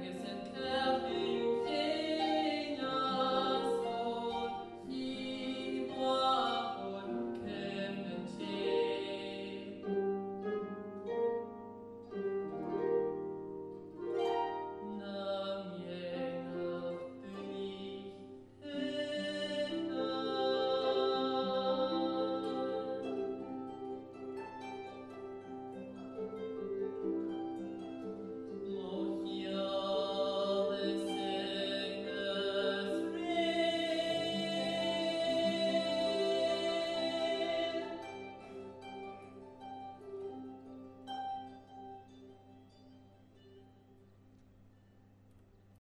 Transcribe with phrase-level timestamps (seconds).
[0.00, 0.79] magnificent